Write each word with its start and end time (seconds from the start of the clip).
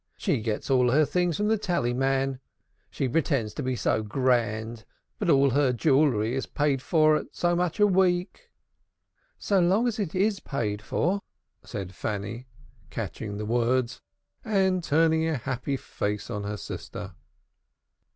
"She 0.17 0.41
gets 0.41 0.71
all 0.71 0.89
her 0.89 1.05
things 1.05 1.37
from 1.37 1.47
the 1.47 1.59
tallyman. 1.59 2.39
She 2.89 3.07
pretends 3.07 3.53
to 3.53 3.61
be 3.61 3.75
so 3.75 4.01
grand, 4.01 4.83
but 5.19 5.29
all 5.29 5.51
her 5.51 5.71
jewelry 5.71 6.33
is 6.33 6.47
paid 6.47 6.81
for 6.81 7.15
at 7.17 7.27
so 7.33 7.55
much 7.55 7.79
a 7.79 7.85
week." 7.85 8.49
"So 9.37 9.59
long 9.59 9.87
as 9.87 9.99
it 9.99 10.15
is 10.15 10.39
paid 10.39 10.81
for," 10.81 11.21
said 11.63 11.93
Fanny, 11.93 12.47
catching 12.89 13.37
the 13.37 13.45
words 13.45 14.01
and 14.43 14.83
turning 14.83 15.27
a 15.27 15.37
happy 15.37 15.77
face 15.77 16.31
on 16.31 16.45
her 16.45 16.57
sister. 16.57 17.13